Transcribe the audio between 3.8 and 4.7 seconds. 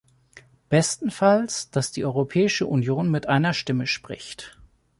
spricht.